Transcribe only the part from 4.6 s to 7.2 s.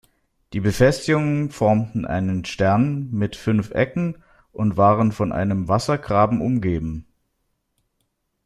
waren von einem Wassergraben umgeben.